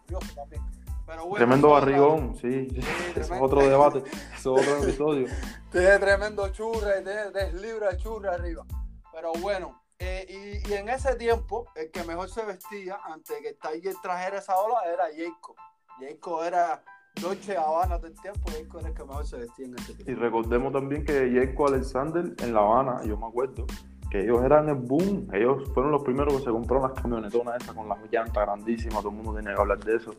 Curioso 0.07 0.35
también. 0.35 0.62
Pero 1.06 1.23
bueno, 1.23 1.37
Tremendo 1.37 1.71
barrigón, 1.71 2.35
sí, 2.37 2.68
es 3.16 3.30
otro 3.40 3.61
debate, 3.61 4.02
es 4.35 4.47
otro 4.47 4.82
episodio. 4.82 5.26
Tiene 5.73 5.99
tremendo 5.99 6.49
churre, 6.50 7.00
tiene 7.02 7.30
deslibre 7.30 7.88
de 7.88 7.97
churre 7.97 8.28
arriba. 8.28 8.64
Pero 9.12 9.32
bueno, 9.40 9.82
eh, 9.99 10.26
y, 10.64 10.71
y 10.71 10.75
en 10.75 10.88
ese 10.88 11.14
tiempo, 11.16 11.66
el 11.75 11.90
que 11.90 12.04
mejor 12.04 12.28
se 12.28 12.44
vestía 12.44 12.99
antes 13.04 13.37
de 13.37 13.42
que 13.42 13.54
Tiger 13.54 13.94
trajera 14.02 14.38
esa 14.38 14.59
ola 14.59 14.78
era 14.92 15.04
Jacob. 15.16 15.56
Jacob 15.99 16.42
era 16.44 16.82
Dolce 17.21 17.56
Habana 17.56 17.99
del 17.99 18.14
tiempo, 18.21 18.50
Jacob 18.50 18.80
era 18.80 18.88
el 18.88 18.94
que 18.94 19.04
mejor 19.04 19.26
se 19.26 19.37
vestía 19.38 19.66
en 19.66 19.78
ese 19.78 19.92
Y 19.92 19.97
tiempo. 19.97 20.23
recordemos 20.23 20.73
también 20.73 21.04
que 21.04 21.30
Jacob 21.35 21.68
Alexander 21.68 22.35
en 22.38 22.54
La 22.54 22.61
Habana, 22.61 23.02
yo 23.04 23.16
me 23.16 23.26
acuerdo, 23.26 23.66
que 24.11 24.21
ellos 24.23 24.42
eran 24.44 24.68
el 24.68 24.75
boom, 24.75 25.28
ellos 25.32 25.71
fueron 25.73 25.90
los 25.92 26.02
primeros 26.02 26.35
que 26.35 26.44
se 26.44 26.50
compraron 26.50 26.90
las 26.90 27.00
camionetonas 27.00 27.62
esas 27.62 27.75
con 27.75 27.88
las 27.88 27.99
llantas 28.11 28.44
grandísimas, 28.44 28.99
todo 28.99 29.09
el 29.09 29.16
mundo 29.16 29.35
tenía 29.35 29.54
que 29.54 29.61
hablar 29.61 29.78
de 29.82 29.97
eso. 29.97 30.14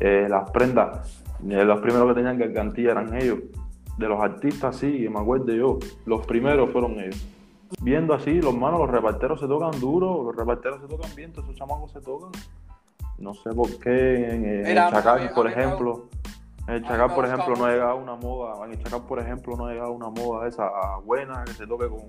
Eh, 0.00 0.26
las 0.28 0.50
prendas, 0.50 1.22
eh, 1.48 1.64
los 1.64 1.80
primeros 1.80 2.08
que 2.08 2.14
tenían 2.14 2.38
gargantilla 2.38 2.92
eran 2.92 3.14
ellos. 3.14 3.38
De 3.98 4.08
los 4.08 4.20
artistas, 4.20 4.76
sí, 4.76 5.06
me 5.10 5.20
acuerdo 5.20 5.52
yo, 5.52 5.78
los 6.06 6.26
primeros 6.26 6.70
fueron 6.70 6.98
ellos. 6.98 7.22
Viendo 7.82 8.14
así, 8.14 8.40
los 8.40 8.56
manos, 8.56 8.80
los 8.80 8.90
reparteros 8.90 9.38
se 9.38 9.46
tocan 9.46 9.78
duro, 9.78 10.24
los 10.24 10.34
reparteros 10.34 10.80
se 10.80 10.88
tocan 10.88 11.14
bien, 11.14 11.32
todos 11.32 11.44
esos 11.44 11.58
chamacos 11.58 11.92
se 11.92 12.00
tocan. 12.00 12.30
No 13.18 13.34
sé 13.34 13.50
por 13.50 13.78
qué 13.78 14.30
en, 14.30 14.44
en 14.44 14.62
Mira, 14.62 14.88
el 14.88 14.94
Chacal, 14.94 15.30
por 15.34 15.46
ejemplo, 15.46 16.06
en 16.66 16.74
el 16.74 16.82
Chacal, 16.84 17.14
por 17.14 17.26
ejemplo, 17.26 17.54
no 17.56 17.64
ha 17.66 17.72
llegado 17.72 17.96
una 17.96 18.16
moda, 18.16 18.64
en 18.64 18.72
el 18.72 18.82
Chacal, 18.82 19.02
por 19.06 19.20
ejemplo, 19.20 19.56
no 19.56 19.66
ha 19.66 19.72
llegado 19.72 19.92
una 19.92 20.08
moda 20.08 20.48
esa 20.48 20.70
buena 21.04 21.44
que 21.44 21.52
se 21.52 21.66
toque 21.66 21.86
con 21.88 22.08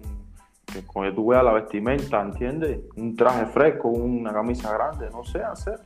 que, 0.71 0.86
con 0.86 1.03
que 1.03 1.12
tú 1.12 1.27
veas 1.27 1.43
la 1.43 1.51
vestimenta, 1.51 2.21
¿entiendes? 2.21 2.79
Un 2.95 3.15
traje 3.15 3.45
fresco, 3.48 3.89
una 3.89 4.31
camisa 4.31 4.71
grande, 4.74 5.10
no 5.12 5.24
sé 5.25 5.43
hacer. 5.43 5.81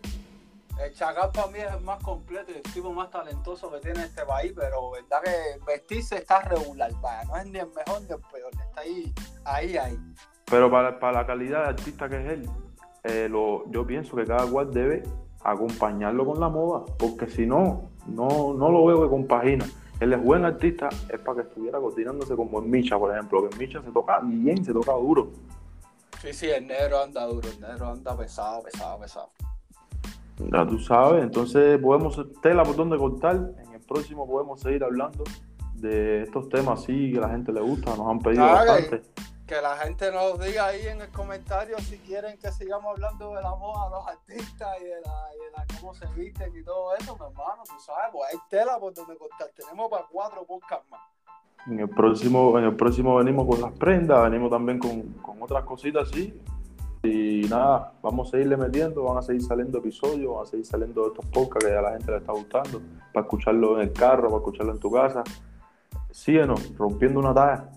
El 0.84 0.94
Chacal 0.94 1.32
para 1.32 1.48
mí 1.48 1.60
es 1.60 1.74
el 1.74 1.82
más 1.82 2.04
completo 2.04 2.52
y 2.52 2.56
el 2.56 2.62
tipo 2.62 2.92
más 2.92 3.10
talentoso 3.10 3.72
que 3.72 3.80
tiene 3.80 4.04
este 4.04 4.26
país, 4.26 4.52
pero 4.56 4.92
verdad 4.92 5.22
que 5.24 5.60
vestirse 5.66 6.18
está 6.18 6.42
regular, 6.42 6.92
vaya, 7.02 7.24
no 7.24 7.38
es 7.38 7.46
ni 7.46 7.60
el 7.60 7.68
mejor 7.68 8.02
ni 8.02 8.10
el 8.10 8.22
peor, 8.32 8.52
está 8.52 8.82
ahí, 8.82 9.14
ahí, 9.46 9.78
ahí. 9.78 9.98
Pero 10.46 10.70
para, 10.70 11.00
para 11.00 11.22
la 11.22 11.26
calidad 11.26 11.64
de 11.64 11.70
artista 11.70 12.10
que 12.10 12.18
es 12.18 12.32
él, 12.34 12.50
eh, 13.04 13.30
lo, 13.30 13.70
yo 13.72 13.88
pienso 13.88 14.18
que 14.18 14.26
cada 14.26 14.46
cual 14.48 14.72
debe 14.72 15.04
acompañarlo 15.42 16.26
con 16.26 16.40
la 16.40 16.50
moda, 16.50 16.86
porque 16.98 17.28
si 17.28 17.46
no, 17.46 17.90
no, 18.08 18.54
no 18.54 18.70
lo 18.70 18.86
veo 18.86 19.04
que 19.04 19.10
compagina. 19.10 19.66
Él 20.00 20.12
es 20.12 20.22
buen 20.22 20.44
artista, 20.44 20.90
es 21.10 21.20
para 21.20 21.42
que 21.42 21.48
estuviera 21.48 21.80
coordinándose 21.80 22.36
como 22.36 22.60
en 22.60 22.70
Micha, 22.70 23.00
por 23.00 23.14
ejemplo, 23.14 23.48
que 23.48 23.56
en 23.56 23.60
Micha 23.60 23.82
se 23.82 23.92
toca 23.92 24.20
bien, 24.22 24.66
se 24.66 24.74
toca 24.74 24.92
duro. 24.92 25.32
Sí, 26.22 26.34
sí, 26.34 26.50
el 26.50 26.68
negro 26.68 27.02
anda 27.02 27.26
duro, 27.26 27.48
el 27.48 27.62
negro 27.62 27.88
anda 27.88 28.18
pesado, 28.18 28.64
pesado, 28.64 29.00
pesado. 29.00 29.30
Ya 30.38 30.68
tú 30.68 30.80
sabes, 30.80 31.24
entonces 31.24 31.80
podemos 31.80 32.20
tela 32.42 32.64
por 32.64 32.76
donde 32.76 32.98
cortar. 32.98 33.36
En 33.36 33.74
el 33.74 33.82
próximo 33.82 34.28
podemos 34.28 34.60
seguir 34.60 34.84
hablando 34.84 35.24
de 35.76 36.24
estos 36.24 36.50
temas 36.50 36.82
así 36.82 37.12
que 37.12 37.18
a 37.20 37.22
la 37.22 37.30
gente 37.30 37.52
le 37.52 37.62
gusta, 37.62 37.96
nos 37.96 38.08
han 38.08 38.20
pedido 38.20 38.44
bastante. 38.46 39.02
Que 39.46 39.62
la 39.62 39.78
gente 39.78 40.12
nos 40.12 40.40
diga 40.40 40.66
ahí 40.66 40.88
en 40.88 41.02
el 41.02 41.10
comentario 41.10 41.78
si 41.80 41.98
quieren 42.00 42.38
que 42.40 42.52
sigamos 42.52 42.96
hablando 42.96 43.36
de 43.36 43.44
la 43.44 43.56
moda 43.56 43.90
los 43.92 44.08
artistas 44.08 44.70
y 44.82 44.86
de, 44.86 45.02
la, 45.02 45.30
y 45.36 45.46
de 45.46 45.52
la 45.56 45.80
cómo 45.80 45.94
se 45.94 46.08
visten 46.16 46.52
y 46.58 46.64
todo 46.64 46.96
eso, 46.96 47.16
mi 47.16 47.26
hermano, 47.26 47.64
tú 47.64 47.76
sabes, 47.80 48.10
pues 48.12 48.34
hay 48.34 48.40
tela 48.50 48.80
por 48.80 48.94
donde 48.94 49.16
cortar. 49.16 49.48
Tenemos 49.56 49.90
para 49.90 50.06
cuatro 50.12 50.44
podcasts 50.46 50.90
más. 50.90 51.02
En 51.68 51.80
el 51.80 51.90
próximo, 51.90 52.58
en 52.58 52.66
el 52.66 52.76
próximo 52.76 53.16
venimos 53.18 53.48
con 53.48 53.62
las 53.62 53.72
prendas, 53.74 54.24
venimos 54.24 54.50
también 54.50 54.80
con, 54.80 55.02
con 55.22 55.42
otras 55.42 55.64
cositas 55.64 56.10
así. 56.10 56.34
Y 57.06 57.48
nada, 57.50 57.94
vamos 58.02 58.28
a 58.28 58.32
seguirle 58.32 58.58
metiendo, 58.58 59.04
van 59.04 59.18
a 59.18 59.22
seguir 59.22 59.42
saliendo 59.42 59.78
episodios, 59.80 60.34
van 60.34 60.44
a 60.44 60.46
seguir 60.46 60.66
saliendo 60.66 61.08
estos 61.08 61.26
podcasts 61.28 61.66
que 61.70 61.76
a 61.76 61.82
la 61.82 61.92
gente 61.92 62.12
le 62.12 62.18
está 62.18 62.32
gustando, 62.32 62.82
para 63.14 63.26
escucharlo 63.26 63.80
en 63.80 63.88
el 63.88 63.94
carro, 63.94 64.24
para 64.24 64.38
escucharlo 64.38 64.74
en 64.74 64.80
tu 64.80 64.92
casa. 64.92 65.24
Síguenos, 66.12 66.76
rompiendo 66.78 67.20
una 67.20 67.34
talla. 67.34 67.70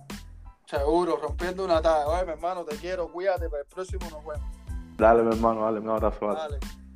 Seguro, 0.64 1.16
rompiendo 1.16 1.64
una 1.64 1.80
talla. 1.82 2.08
Oye, 2.08 2.25
mi 2.25 2.32
hermano, 2.32 2.64
te 2.64 2.76
quiero, 2.76 3.11
cuídate, 3.11 3.49
para 3.49 3.62
el 3.62 3.68
próximo 3.68 4.04
nos 4.11 4.25
vemos. 4.25 4.56
Dale, 4.97 5.23
mi 5.23 5.30
hermano, 5.30 5.62
dale, 5.62 5.80
un 5.80 5.90
abrazo. 5.90 6.26
dale. 6.26 6.38
Dale. 6.38 6.88